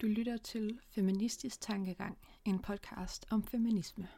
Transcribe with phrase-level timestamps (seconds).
[0.00, 4.08] Du lytter til Feministisk Tankegang, en podcast om feminisme.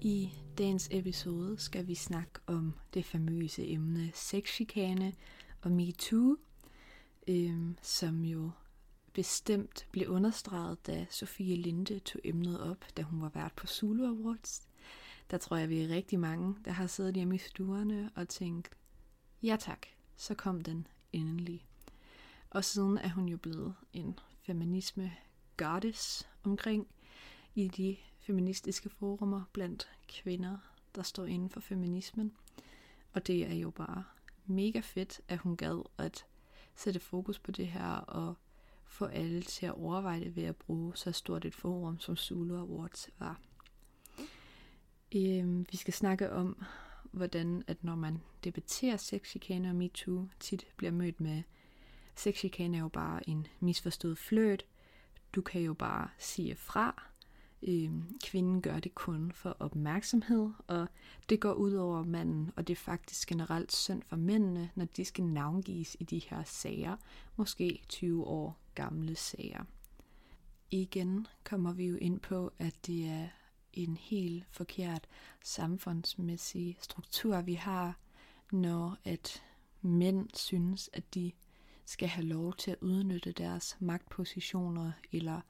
[0.00, 5.12] I dagens episode skal vi snakke om det famøse emne sexchikane
[5.60, 6.36] og MeToo,
[7.28, 8.50] øhm, som jo
[9.12, 14.06] bestemt blev understreget, da Sofie Linde tog emnet op, da hun var vært på Zulu
[14.06, 14.68] Awards.
[15.30, 18.70] Der tror jeg, vi er rigtig mange, der har siddet hjemme i stuerne og tænkt,
[19.42, 21.66] ja tak, så kom den endelig.
[22.50, 25.12] Og siden er hun jo blevet en feminisme
[25.56, 26.86] goddess omkring
[27.54, 30.58] i de feministiske forumer blandt kvinder,
[30.94, 32.32] der står inden for feminismen.
[33.12, 34.04] Og det er jo bare
[34.46, 36.26] mega fedt, at hun gad at
[36.74, 38.34] sætte fokus på det her og
[38.92, 42.56] få alle til at overveje det ved at bruge så stort et forum, som Zulu
[42.56, 43.40] Awards var.
[45.14, 46.62] Øhm, vi skal snakke om,
[47.12, 51.42] hvordan at når man debatterer sexchikane og MeToo, tit bliver mødt med,
[52.16, 54.64] sexchikane er jo bare en misforstået fløt,
[55.32, 57.11] du kan jo bare sige fra,
[57.62, 57.90] Øh,
[58.24, 60.88] kvinden gør det kun for opmærksomhed, og
[61.28, 65.04] det går ud over manden, og det er faktisk generelt synd for mændene, når de
[65.04, 66.96] skal navngives i de her sager,
[67.36, 69.64] måske 20 år gamle sager.
[70.70, 73.28] Igen kommer vi jo ind på, at det er
[73.72, 75.06] en helt forkert
[75.44, 77.98] samfundsmæssig struktur, vi har,
[78.52, 79.42] når at
[79.82, 81.32] mænd synes, at de
[81.84, 85.40] skal have lov til at udnytte deres magtpositioner eller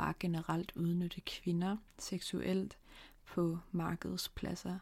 [0.00, 2.78] bare generelt udnytte kvinder seksuelt
[3.24, 4.78] på markedspladser.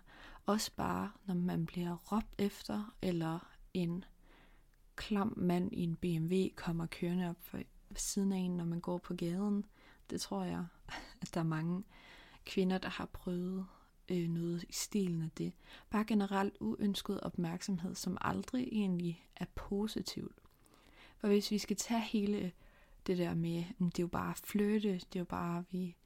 [0.46, 3.38] Også bare, når man bliver råbt efter, eller
[3.74, 4.04] en
[4.96, 7.58] klam mand i en BMW kommer kørende op for
[7.96, 9.64] siden af en, når man går på gaden.
[10.10, 10.66] Det tror jeg,
[11.22, 11.84] at der er mange
[12.46, 13.66] kvinder, der har prøvet
[14.08, 15.52] øh, noget i stilen af det.
[15.90, 20.38] Bare generelt uønsket opmærksomhed, som aldrig egentlig er positivt.
[21.16, 22.52] For hvis vi skal tage hele
[23.08, 25.96] det der med, mm, det er jo bare fløte, det er jo bare, vi,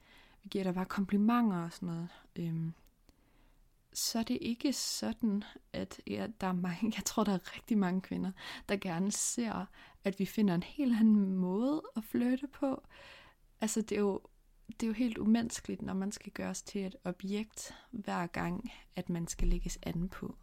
[0.43, 2.73] vi giver dig bare komplimenter og sådan noget, øhm,
[3.93, 7.79] så er det ikke sådan, at ja, der er mange, jeg tror, der er rigtig
[7.79, 8.33] mange kvinder,
[8.69, 9.67] der gerne ser,
[10.05, 12.83] at vi finder en helt anden måde at flytte på.
[13.61, 14.21] Altså, det er jo,
[14.67, 19.11] det er jo helt umenneskeligt, når man skal gøres til et objekt, hver gang, at
[19.11, 20.37] man skal lægges an på.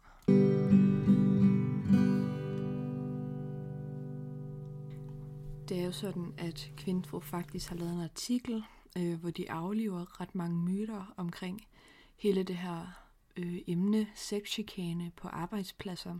[5.70, 8.64] Det er jo sådan, at Kvinfo faktisk har lavet en artikel,
[8.98, 11.66] øh, hvor de afliver ret mange myter omkring
[12.16, 12.86] hele det her
[13.36, 16.18] øh, emne, sexchikane på arbejdspladser.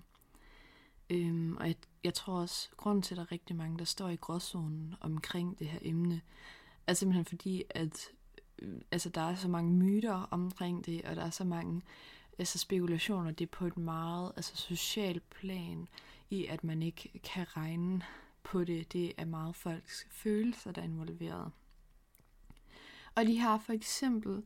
[1.11, 1.75] Øhm, og jeg,
[2.05, 5.59] jeg tror også, grunden til, at der er rigtig mange, der står i gråzonen omkring
[5.59, 6.21] det her emne,
[6.87, 8.09] er simpelthen fordi, at
[8.59, 11.83] øh, altså, der er så mange myter omkring det, og der er så mange
[12.39, 15.89] altså, spekulationer, det er på et meget altså, socialt plan,
[16.31, 18.03] i at man ikke kan regne
[18.43, 18.93] på det.
[18.93, 21.53] Det er meget folks følelser, der er involveret.
[23.15, 24.43] Og de har for eksempel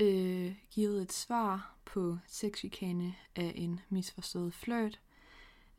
[0.00, 5.00] øh, givet et svar på sexchikane af en misforstået flirt.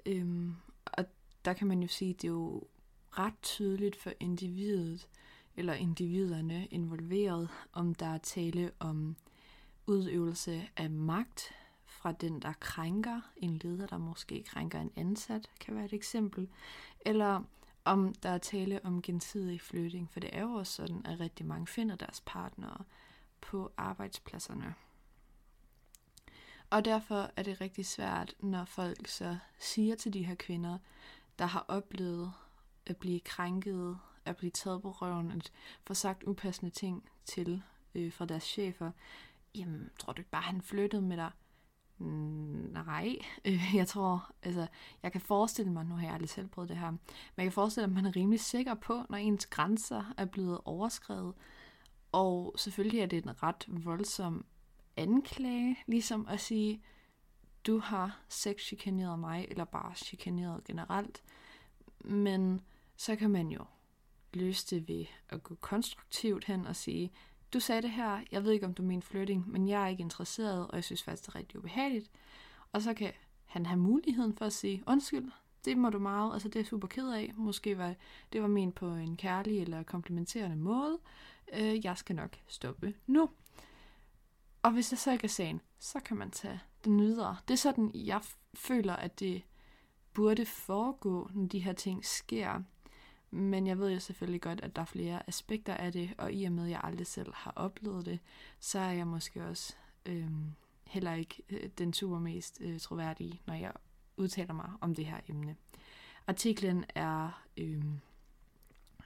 [0.06, 0.56] Øhm,
[0.86, 1.06] og
[1.46, 2.64] der kan man jo sige, at det er jo
[3.10, 5.08] ret tydeligt for individet,
[5.56, 9.16] eller individerne involveret, om der er tale om
[9.88, 11.54] udøvelse af magt
[12.04, 16.50] fra den, der krænker en leder, der måske krænker en ansat, kan være et eksempel,
[17.02, 17.44] eller
[17.86, 21.46] om der er tale om gensidig flytting, for det er jo også sådan, at rigtig
[21.46, 22.84] mange finder deres partnere
[23.42, 24.74] på arbejdspladserne.
[26.70, 30.78] Og derfor er det rigtig svært, når folk så siger til de her kvinder,
[31.40, 32.34] der har oplevet
[32.86, 35.52] at blive krænket, at blive taget på røven, at
[35.88, 37.64] få sagt upassende ting til
[37.96, 38.92] øh, fra deres chefer.
[39.56, 41.32] Jamen, tror du ikke bare, han flyttede med dig?
[42.04, 43.16] Nej,
[43.46, 44.68] øh, jeg tror, altså,
[45.04, 47.00] jeg kan forestille mig, nu har jeg aldrig selv prøvet det her, men
[47.38, 50.60] jeg kan forestille mig, at man er rimelig sikker på, når ens grænser er blevet
[50.66, 51.34] overskrevet.
[52.12, 54.46] Og selvfølgelig er det en ret voldsom
[54.98, 56.82] anklage, ligesom at sige,
[57.68, 61.24] du har sex-chikaneret mig, eller bare chikaneret generelt.
[62.06, 62.62] Men
[62.98, 63.66] så kan man jo
[64.34, 67.12] løse det ved at gå konstruktivt hen og sige,
[67.54, 70.02] du sagde det her, jeg ved ikke, om du mener flirting, men jeg er ikke
[70.02, 72.12] interesseret, og jeg synes faktisk, det er rigtig ubehageligt.
[72.72, 73.12] Og så kan
[73.46, 75.32] han have muligheden for at sige, undskyld,
[75.66, 77.32] det må du meget, altså det er super ked af.
[77.36, 77.96] Måske var
[78.34, 81.00] det var ment på en kærlig eller komplimenterende måde.
[81.54, 83.30] Øh, jeg skal nok stoppe nu.
[84.62, 87.38] Og hvis det så ikke er sagen, så kan man tage den videre.
[87.48, 88.22] Det er sådan, jeg
[88.54, 89.44] føler, at det
[90.14, 92.62] burde foregå, når de her ting sker.
[93.34, 96.44] Men jeg ved jo selvfølgelig godt, at der er flere aspekter af det, og i
[96.44, 98.20] og med, at jeg aldrig selv har oplevet det,
[98.60, 99.76] så er jeg måske også
[100.06, 100.32] øh,
[100.88, 103.72] heller ikke øh, den super mest øh, troværdige, når jeg
[104.18, 105.56] udtaler mig om det her emne.
[106.28, 107.84] Artiklen er øh,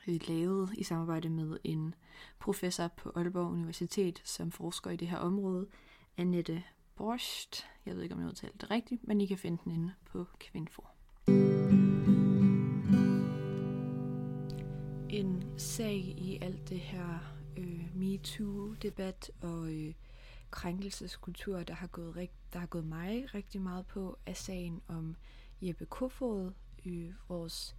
[0.07, 1.95] lavet i samarbejde med en
[2.39, 5.68] professor på Aalborg Universitet, som forsker i det her område,
[6.18, 6.63] Annette
[6.95, 7.65] Borst.
[7.85, 10.25] Jeg ved ikke, om jeg udtalte det rigtigt, men I kan finde den inde på
[10.39, 10.83] Kvinfo.
[15.09, 19.94] En sag i alt det her øh, MeToo-debat og øh,
[20.51, 25.15] krænkelseskultur, der har, gået rigt, der har gået mig rigtig meget på, er sagen om
[25.62, 26.51] Jeppe Kofod,
[26.86, 27.75] øh, vores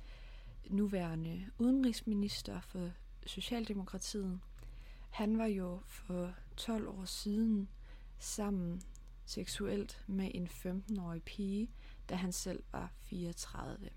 [0.71, 2.91] nuværende udenrigsminister for
[3.27, 4.41] Socialdemokratiet.
[5.11, 7.69] Han var jo for 12 år siden
[8.19, 8.83] sammen
[9.25, 11.71] seksuelt med en 15-årig pige,
[12.09, 13.91] da han selv var 34.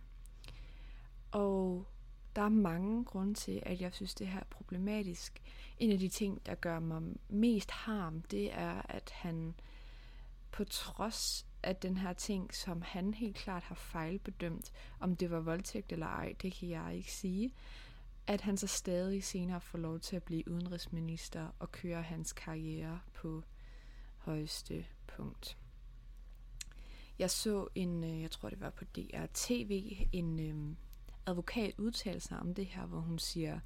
[1.31, 1.87] Og
[2.35, 5.41] der er mange grunde til, at jeg synes, det her er problematisk.
[5.79, 9.55] En af de ting, der gør mig mest harm, det er, at han
[10.51, 15.39] på trods af den her ting, som han helt klart har fejlbedømt, om det var
[15.39, 17.53] voldtægt eller ej, det kan jeg ikke sige,
[18.27, 22.99] at han så stadig senere får lov til at blive udenrigsminister og køre hans karriere
[23.13, 23.43] på
[24.17, 25.57] højeste punkt.
[27.19, 30.75] Jeg så en, øh, jeg tror det var på DR-TV, en øh,
[31.25, 33.59] advokat udtale sig om det her, hvor hun siger,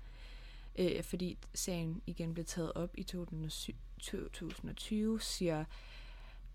[0.75, 5.65] øh, fordi sagen igen blev taget op i 2020, siger,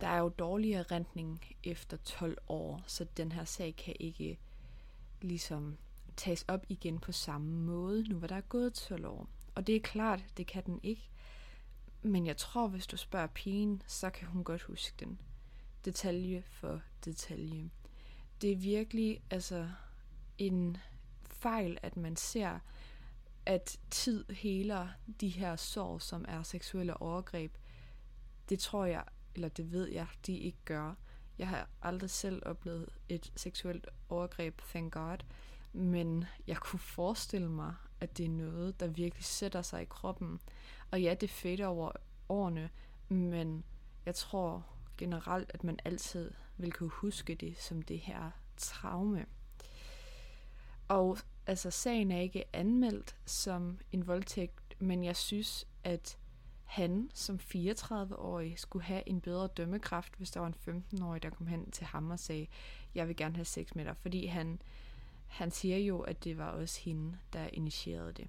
[0.00, 4.38] der er jo dårligere rentning efter 12 år, så den her sag kan ikke
[5.22, 5.76] ligesom
[6.16, 9.28] tages op igen på samme måde, nu hvor der er gået 12 år.
[9.54, 11.08] Og det er klart, det kan den ikke.
[12.02, 15.18] Men jeg tror, hvis du spørger pigen, så kan hun godt huske den.
[15.84, 17.70] Detalje for detalje.
[18.42, 19.68] Det er virkelig altså
[20.40, 20.76] en
[21.24, 22.58] fejl, at man ser,
[23.46, 24.88] at tid heler
[25.20, 27.58] de her sår, som er seksuelle overgreb.
[28.48, 29.04] Det tror jeg,
[29.34, 30.94] eller det ved jeg, de ikke gør.
[31.38, 35.18] Jeg har aldrig selv oplevet et seksuelt overgreb, thank God,
[35.72, 40.40] men jeg kunne forestille mig, at det er noget, der virkelig sætter sig i kroppen.
[40.90, 41.92] Og ja, det fader over
[42.28, 42.70] årene,
[43.08, 43.64] men
[44.06, 44.66] jeg tror
[44.98, 49.26] generelt, at man altid vil kunne huske det som det her traume.
[50.90, 56.18] Og altså, sagen er ikke anmeldt som en voldtægt, men jeg synes, at
[56.64, 61.46] han som 34-årig skulle have en bedre dømmekraft, hvis der var en 15-årig, der kom
[61.46, 62.46] hen til ham og sagde,
[62.94, 64.62] jeg vil gerne have sex med dig, fordi han,
[65.26, 68.28] han siger jo, at det var også hende, der initierede det.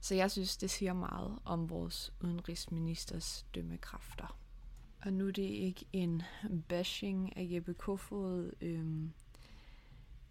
[0.00, 4.38] Så jeg synes, det siger meget om vores udenrigsministers dømmekræfter.
[5.02, 6.22] Og nu er det ikke en
[6.68, 8.52] bashing af Jeppe Kofod.
[8.60, 9.12] Øhm,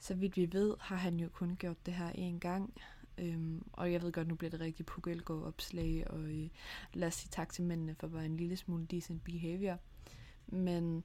[0.03, 2.73] så vidt vi ved, har han jo kun gjort det her én gang.
[3.17, 6.49] Øhm, og jeg ved godt, nu bliver det rigtig pugelgå opslag, og øh,
[6.93, 9.77] lad os sige tak til mændene for bare en lille smule decent behavior.
[10.47, 11.03] Men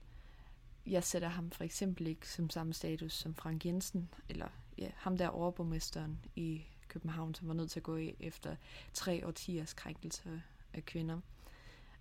[0.87, 4.47] jeg sætter ham for eksempel ikke som samme status som Frank Jensen, eller
[4.77, 8.55] ja, ham der overborgmesteren i København, som var nødt til at gå i efter
[8.93, 10.41] tre årtiers krænkelse
[10.73, 11.19] af kvinder.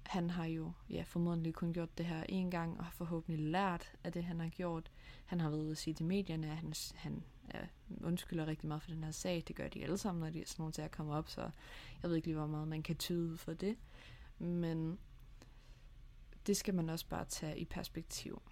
[0.09, 3.93] Han har jo ja, formodentlig kun gjort det her en gang, og har forhåbentlig lært
[4.05, 4.91] af det, han har gjort.
[5.27, 7.23] Han har været ude at sige til medierne, at han, han
[7.55, 7.61] ja,
[8.05, 9.45] undskylder rigtig meget for den her sag.
[9.49, 11.41] Det gør de alle sammen, når de sådan nogle sager kommer op, så
[12.03, 13.77] jeg ved ikke lige, hvor meget man kan tyde for det.
[14.39, 14.99] Men
[16.47, 18.43] det skal man også bare tage i perspektiv.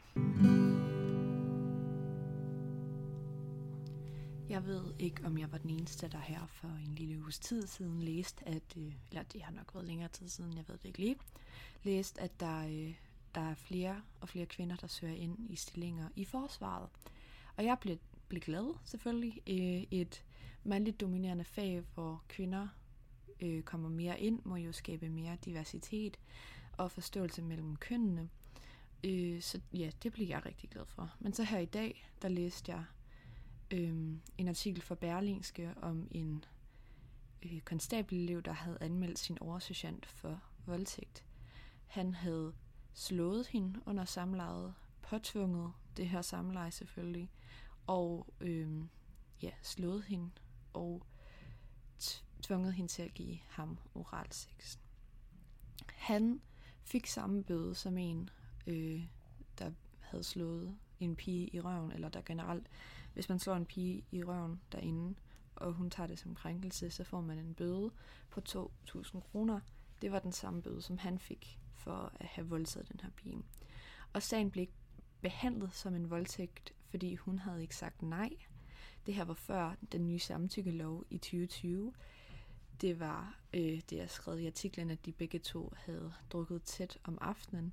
[4.57, 7.67] Jeg ved ikke, om jeg var den eneste, der her for en lille uges tid
[7.67, 10.85] siden læste, at, øh, eller det har nok været længere tid siden, jeg ved det
[10.85, 11.17] ikke lige,
[11.83, 12.95] læst, at der, øh,
[13.35, 16.89] der er flere og flere kvinder, der søger ind i stillinger i forsvaret.
[17.57, 17.99] Og jeg blev,
[18.29, 19.43] blev glad selvfølgelig.
[19.47, 20.25] Øh, et
[20.65, 22.69] mandligt dominerende fag, hvor kvinder
[23.41, 26.19] øh, kommer mere ind, må jo skabe mere diversitet
[26.73, 28.29] og forståelse mellem kønnene.
[29.05, 31.15] Øh, så ja, det blev jeg rigtig glad for.
[31.21, 32.85] Men så her i dag, der læste jeg
[33.71, 36.45] øh, en artikel fra Berlingske om en
[37.43, 41.25] øh, konstabelelev, der havde anmeldt sin oversergeant for voldtægt.
[41.87, 42.53] Han havde
[42.95, 47.31] slået hende under samlejet, påtvunget det her samleje selvfølgelig,
[47.87, 48.85] og øh,
[49.43, 50.31] ja, slået hende
[50.73, 51.07] og
[52.43, 54.79] tvunget hende til at give ham oral sex.
[55.87, 56.41] Han
[56.83, 58.31] fik samme bøde som en,
[58.67, 59.03] øh,
[59.59, 59.71] der
[60.01, 62.67] havde slået en pige i røven, eller der generelt,
[63.17, 65.15] hvis man slår en pige i røven derinde,
[65.55, 67.91] og hun tager det som krænkelse, så får man en bøde
[68.31, 69.61] på 2.000 kroner.
[70.03, 73.43] Det var den samme bøde, som han fik for at have voldtaget den her pige.
[74.13, 74.67] Og sagen blev
[75.21, 78.31] behandlet som en voldtægt, fordi hun havde ikke sagt nej.
[79.07, 81.93] Det her var før den nye samtykkelov i 2020.
[82.81, 86.99] Det var øh, det, jeg skrev i artiklen, at de begge to havde drukket tæt
[87.05, 87.73] om aftenen,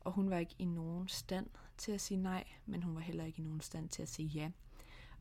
[0.00, 3.24] og hun var ikke i nogen stand til at sige nej, men hun var heller
[3.24, 4.50] ikke i nogen stand til at sige ja.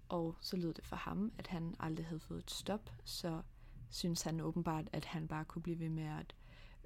[0.10, 3.42] Og så lød det for ham, at han aldrig havde fået et stop, så
[3.90, 6.36] synes han åbenbart, at han bare kunne blive ved med at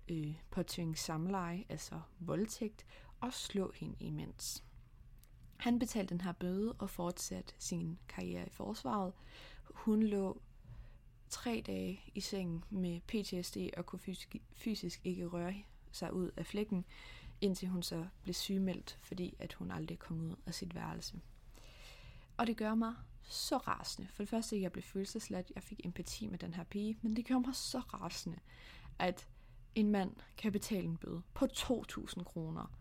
[0.09, 2.85] øh, påtvinge samleje, altså voldtægt,
[3.19, 4.63] og slå hende imens.
[5.57, 9.13] Han betalte den her bøde og fortsatte sin karriere i forsvaret.
[9.63, 10.41] Hun lå
[11.29, 15.55] tre dage i sengen med PTSD og kunne fysisk, fysisk ikke røre
[15.91, 16.85] sig ud af flækken,
[17.41, 21.21] indtil hun så blev sygemeldt, fordi at hun aldrig kom ud af sit værelse.
[22.37, 22.95] Og det gør mig
[23.31, 24.09] så rasende.
[24.13, 27.25] For det første, jeg blev følelsesladt, jeg fik empati med den her pige, men det
[27.25, 28.39] gjorde mig så rasende,
[28.99, 29.27] at
[29.75, 32.71] en mand kan betale en bøde på 2.000 kroner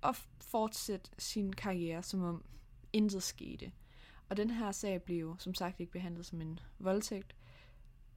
[0.00, 2.44] og fortsætte sin karriere, som om
[2.92, 3.72] intet skete.
[4.28, 7.36] Og den her sag blev jo som sagt ikke behandlet som en voldtægt,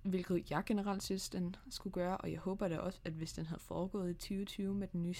[0.03, 3.45] hvilket jeg generelt synes, den skulle gøre, og jeg håber da også, at hvis den
[3.45, 5.13] havde foregået i 2020 med den nye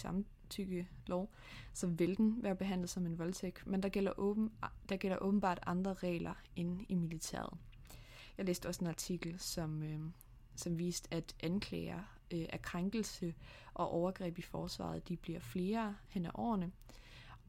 [0.48, 1.30] samtykkelov,
[1.74, 4.52] så vil den være behandlet som en voldtægt, men der gælder, åben,
[4.90, 7.54] der gælder åbenbart andre regler end i militæret.
[8.38, 10.00] Jeg læste også en artikel, som, øh,
[10.56, 12.00] som viste, at anklager
[12.34, 13.34] øh, af krænkelse
[13.74, 16.72] og overgreb i forsvaret, de bliver flere hen ad årene.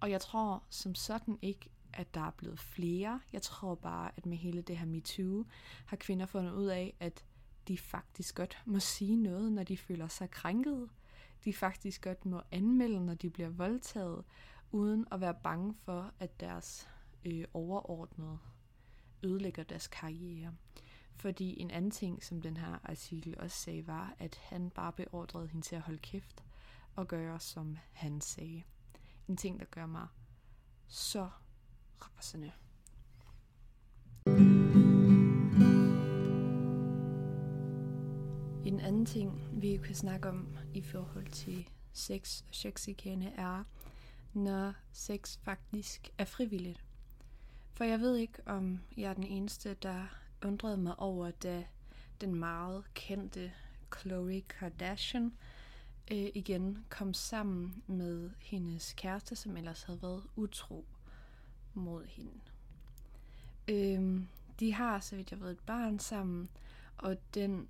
[0.01, 3.21] Og jeg tror som sådan ikke, at der er blevet flere.
[3.33, 5.45] Jeg tror bare, at med hele det her MeToo
[5.87, 7.25] har kvinder fundet ud af, at
[7.69, 10.89] de faktisk godt må sige noget, når de føler sig krænket.
[11.45, 14.25] De faktisk godt må anmelde, når de bliver voldtaget,
[14.71, 16.89] uden at være bange for, at deres
[17.25, 18.39] øh, overordnede
[19.23, 20.55] ødelægger deres karriere.
[21.17, 25.49] Fordi en anden ting, som den her artikel også sagde, var, at han bare beordrede
[25.49, 26.45] hende til at holde kæft
[26.97, 28.63] og gøre, som han sagde.
[29.29, 30.07] En ting, der gør mig
[30.87, 31.31] så
[32.01, 32.53] rasende.
[38.79, 43.65] En anden ting, vi kan snakke om i forhold til sex og sexikane, er,
[44.35, 46.85] når sex faktisk er frivilligt.
[47.73, 50.07] For jeg ved ikke, om jeg er den eneste, der
[50.45, 51.65] undrede mig over, da
[52.21, 53.53] den meget kendte
[53.91, 55.33] Khloe Kardashian
[56.11, 60.85] øh, igen kom sammen med hendes kæreste, som ellers havde været utro
[61.75, 62.41] mod hende.
[63.69, 64.21] Øh,
[64.61, 66.49] de har, så vidt jeg ved, et barn sammen,
[66.99, 67.69] og den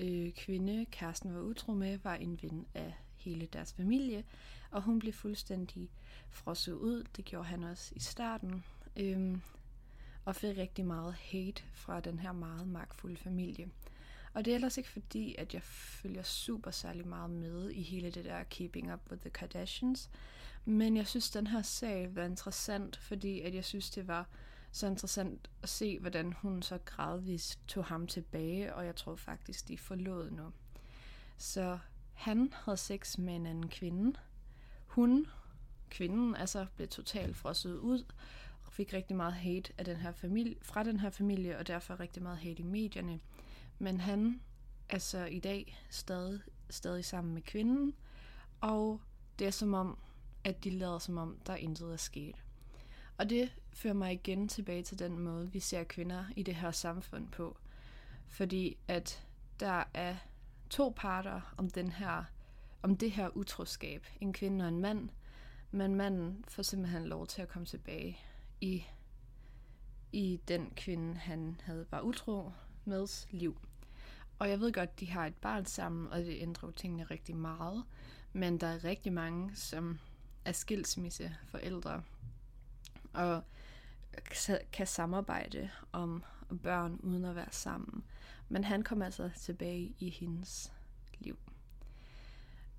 [0.00, 4.24] øh, kvinde, kæresten var utro med, var en ven af hele deres familie,
[4.70, 5.90] og hun blev fuldstændig
[6.30, 7.04] frosset ud.
[7.16, 8.64] Det gjorde han også i starten.
[8.96, 9.40] øhm,
[10.24, 13.70] og fik rigtig meget hate fra den her meget magtfulde familie.
[14.34, 18.10] Og det er ellers ikke fordi, at jeg følger super særlig meget med i hele
[18.10, 20.10] det der Keeping Up with the Kardashians,
[20.64, 24.28] men jeg synes, den her sag var interessant, fordi at jeg synes, det var
[24.72, 29.68] så interessant at se, hvordan hun så gradvist tog ham tilbage, og jeg tror faktisk,
[29.68, 30.52] de forlod nu.
[31.36, 31.78] Så
[32.12, 34.18] han havde sex med en anden kvinde.
[34.86, 35.26] Hun,
[35.90, 38.04] kvinden, altså blev totalt frosset ud,
[38.66, 42.00] og fik rigtig meget hate af den her familie, fra den her familie, og derfor
[42.00, 43.20] rigtig meget hate i medierne.
[43.78, 44.40] Men han
[44.88, 47.94] er så i dag stadig, stadig sammen med kvinden,
[48.60, 49.00] og
[49.38, 49.98] det er som om,
[50.44, 52.36] at de lader som om, der intet er sket.
[53.20, 56.70] Og det fører mig igen tilbage til den måde, vi ser kvinder i det her
[56.70, 57.56] samfund på.
[58.28, 59.26] Fordi at
[59.60, 60.16] der er
[60.70, 62.24] to parter om den her
[62.82, 65.08] om det her utroskab, en kvinde og en mand,
[65.70, 68.18] men manden får simpelthen lov til at komme tilbage
[68.60, 68.84] i,
[70.12, 72.52] i den kvinde, han havde var utro
[72.84, 73.58] med liv.
[74.38, 77.36] Og jeg ved godt, de har et barn sammen, og det ændrer jo tingene rigtig
[77.36, 77.84] meget.
[78.32, 79.98] Men der er rigtig mange, som
[80.44, 82.02] er skilsmisseforældre,
[83.12, 83.42] og
[84.72, 86.24] kan samarbejde om
[86.62, 88.04] børn uden at være sammen.
[88.48, 90.72] Men han kom altså tilbage i hendes
[91.18, 91.38] liv.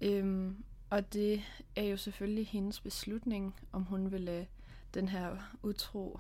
[0.02, 1.44] Øhm, og det
[1.76, 4.48] er jo selvfølgelig hendes beslutning, om hun vil lade
[4.94, 6.20] den her utro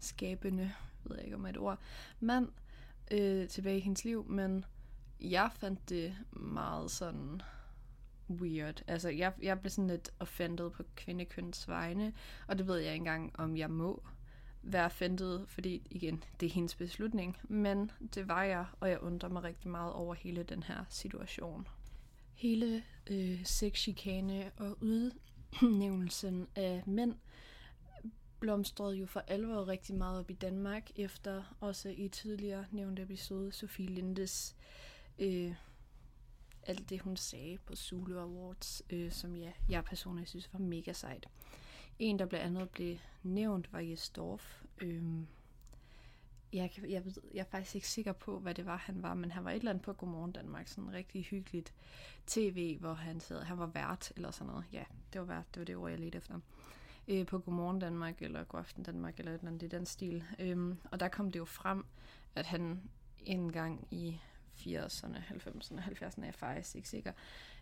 [0.00, 0.72] skabende,
[1.04, 1.78] ved jeg ikke om et ord,
[2.20, 2.48] mand
[3.10, 4.64] øh, tilbage i hendes liv, men
[5.20, 7.42] jeg fandt det meget sådan
[8.32, 8.82] weird.
[8.86, 12.12] Altså, jeg, jeg blev sådan lidt offended på kvindekøns vegne,
[12.46, 14.02] og det ved jeg ikke engang, om jeg må
[14.62, 19.28] være offended, fordi igen, det er hendes beslutning, men det var jeg, og jeg undrer
[19.28, 21.68] mig rigtig meget over hele den her situation.
[22.34, 27.14] Hele øh, sexchikane og udnævnelsen af mænd
[28.40, 33.52] blomstrede jo for alvor rigtig meget op i Danmark, efter også i tidligere nævnte episode
[33.52, 34.56] Sofie Lindes
[35.18, 35.54] øh,
[36.66, 40.92] alt det, hun sagde på Zulu Awards, øh, som ja, jeg personligt synes var mega
[40.92, 41.28] sejt.
[41.98, 44.62] En, der blandt andet blev nævnt, var Jes Dorf.
[44.80, 45.02] Øh,
[46.52, 49.30] jeg, jeg, ved, jeg er faktisk ikke sikker på, hvad det var, han var, men
[49.30, 51.74] han var et eller andet på Godmorgen Danmark, sådan en rigtig hyggeligt
[52.26, 54.64] tv, hvor han sad, han var vært eller sådan noget.
[54.72, 56.40] Ja, det var vært, det var det ord, jeg ledte efter.
[57.08, 60.24] Øh, på Godmorgen Danmark, eller Godaften Danmark, eller et eller andet i den stil.
[60.38, 61.84] Øhm, og der kom det jo frem,
[62.34, 64.20] at han en gang i
[64.56, 67.12] 80'erne, 90'erne, 70'erne, er jeg faktisk ikke sikker,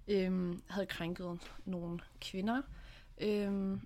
[0.09, 2.62] øhm, havde krænket nogle kvinder.
[3.20, 3.80] Øhm,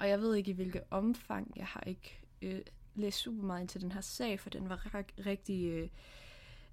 [0.00, 2.60] og jeg ved ikke i hvilket omfang, jeg har ikke øh,
[2.94, 4.94] læst super meget ind til den her sag, for den var
[5.26, 5.88] rigtig øh,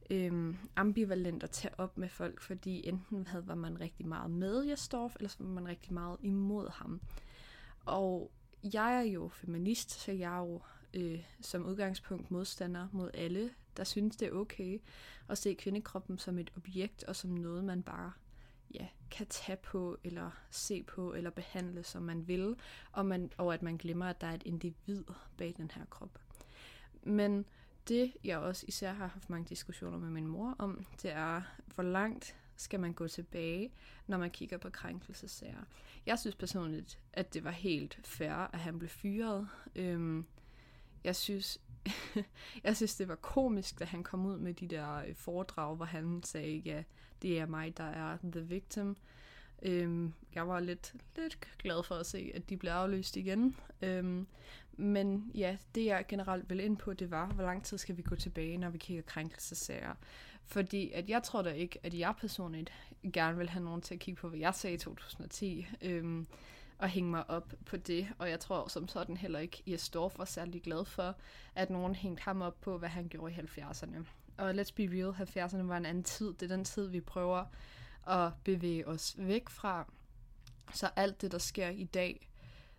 [0.10, 4.66] øh, ambivalent at tage op med folk, fordi enten havde, var man rigtig meget med
[4.66, 7.02] Jastorf, eller så var man rigtig meget imod ham.
[7.86, 8.32] Og
[8.74, 10.62] jeg er jo feminist, så jeg er jo
[10.94, 14.80] øh, som udgangspunkt modstander mod alle, der synes, det er okay
[15.30, 18.12] at se kvindekroppen som et objekt, og som noget, man bare
[18.74, 22.56] ja, kan tage på, eller se på, eller behandle, som man vil,
[22.92, 25.04] og, man, og at man glemmer, at der er et individ
[25.38, 26.20] bag den her krop.
[27.04, 27.46] Men
[27.88, 31.42] det, jeg også især har haft mange diskussioner med min mor om, det er,
[31.76, 33.72] hvor langt skal man gå tilbage,
[34.08, 35.64] når man kigger på krænkelsesager.
[36.06, 39.48] Jeg synes personligt, at det var helt fair, at han blev fyret.
[39.76, 40.26] Øhm,
[41.04, 41.62] jeg synes,
[42.64, 45.86] jeg synes, det var komisk, da han kom ud med de der øh, foredrag, hvor
[45.86, 46.84] han sagde, ja,
[47.22, 48.98] det er mig, der er the victim.
[49.62, 53.56] Øhm, jeg var lidt, lidt glad for at se, at de blev afløst igen.
[53.82, 54.28] Øhm,
[54.74, 58.02] men ja, det jeg generelt vil ind på, det var, hvor lang tid skal vi
[58.02, 59.94] gå tilbage, når vi kigger krænkelsesager.
[60.44, 62.74] Fordi at jeg tror da ikke, at jeg personligt
[63.14, 65.68] gerne vil have nogen til at kigge på, hvad jeg sagde i 2010.
[65.82, 66.28] Øhm,
[66.82, 70.18] og hænge mig op på det, og jeg tror som sådan heller ikke, at Storff
[70.18, 71.16] var særlig glad for,
[71.56, 74.06] at nogen hængte ham op på, hvad han gjorde i 70'erne.
[74.38, 76.34] Og let's be real, 70'erne var en anden tid.
[76.34, 77.46] Det er den tid, vi prøver
[78.08, 79.94] at bevæge os væk fra.
[80.74, 82.30] Så alt det, der sker i dag,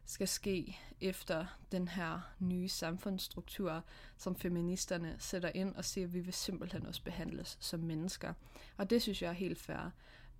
[0.04, 3.84] skal ske efter den her nye samfundsstruktur,
[4.16, 8.34] som feministerne sætter ind og siger, at vi vil simpelthen også behandles som mennesker.
[8.76, 9.90] Og det synes jeg er helt fair.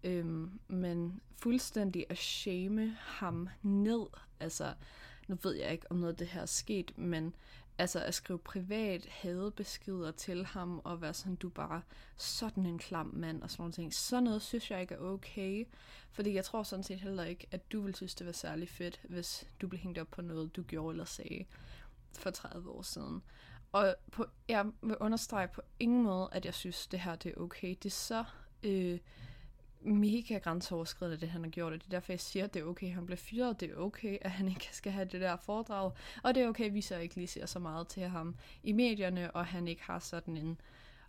[0.05, 4.07] Øhm, men fuldstændig at shame ham ned,
[4.41, 4.75] altså
[5.29, 7.35] nu ved jeg ikke, om noget af det her er sket, men
[7.79, 11.83] altså at skrive privat hadebeskeder til ham, og være sådan, du er bare
[12.17, 13.95] sådan en klam mand, og sådan noget ting.
[13.95, 15.65] Sådan noget synes jeg ikke er okay,
[16.11, 19.01] fordi jeg tror sådan set heller ikke, at du vil synes, det var særlig fedt,
[19.09, 21.45] hvis du blev hængt op på noget, du gjorde eller sagde
[22.19, 23.23] for 30 år siden.
[23.73, 27.41] Og på, jeg vil understrege på ingen måde, at jeg synes, det her det er
[27.41, 27.69] okay.
[27.69, 28.25] Det er så...
[28.63, 28.99] Øh,
[29.85, 32.67] mega grænseoverskridende, det han har gjort, og det er derfor, jeg siger, at det er
[32.67, 35.37] okay, at han bliver fyret, det er okay, at han ikke skal have det der
[35.37, 35.93] foredrag,
[36.23, 38.73] og det er okay, at vi så ikke lige ser så meget til ham i
[38.73, 40.61] medierne, og han ikke har sådan en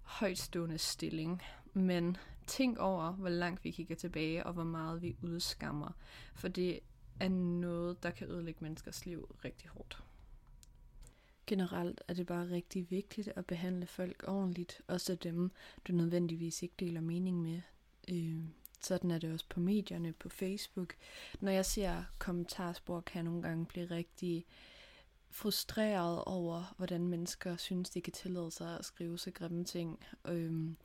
[0.04, 1.42] højtstående stilling.
[1.74, 5.92] Men tænk over, hvor langt vi kigger tilbage, og hvor meget vi udskammer,
[6.36, 6.80] for det
[7.20, 10.04] er noget, der kan ødelægge menneskers liv rigtig hårdt.
[11.48, 15.52] Generelt er det bare rigtig vigtigt at behandle folk ordentligt, også dem,
[15.88, 17.62] du nødvendigvis ikke deler mening med.
[18.10, 18.44] Øh,
[18.86, 20.96] sådan er det også på medierne, på Facebook.
[21.40, 24.46] Når jeg ser kommentarspor, kan jeg nogle gange blive rigtig
[25.30, 30.00] frustreret over, hvordan mennesker synes, de kan tillade sig at skrive så grimme ting.
[30.26, 30.78] Øhm,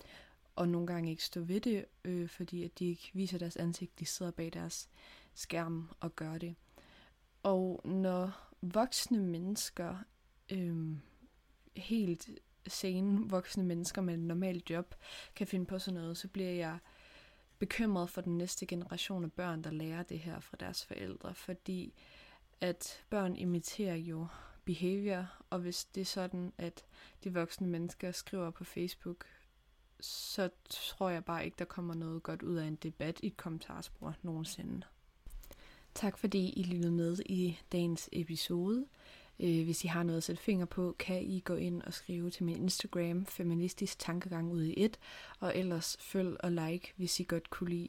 [0.57, 3.99] og nogle gange ikke stå ved det, øh, fordi at de ikke viser deres ansigt,
[3.99, 4.89] de sidder bag deres
[5.35, 6.55] skærm og gør det.
[7.43, 8.33] Og når
[8.63, 9.97] voksne mennesker,
[10.53, 10.97] øh,
[11.77, 12.29] helt
[12.67, 14.95] sene voksne mennesker med et normalt job,
[15.37, 16.79] kan finde på sådan noget, så bliver jeg
[17.59, 21.95] bekymret for den næste generation af børn, der lærer det her fra deres forældre, fordi
[22.61, 24.27] at børn imiterer jo
[24.65, 26.85] behavior, og hvis det er sådan, at
[27.25, 29.25] de voksne mennesker skriver på Facebook,
[30.01, 33.37] så tror jeg bare ikke, der kommer noget godt ud af en debat i et
[33.37, 34.83] kommentarspor nogensinde.
[35.95, 38.87] Tak fordi I lyttede med i dagens episode.
[39.41, 42.31] Øh, hvis I har noget at sætte finger på, kan I gå ind og skrive
[42.31, 44.99] til min Instagram, Feministisk Tankegang ud i et,
[45.41, 47.89] og ellers følg og like, hvis I godt kunne lide,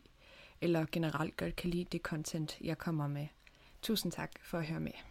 [0.62, 3.27] eller generelt godt kan lide det content, jeg kommer med.
[3.81, 5.09] Tusind tak for at høre med.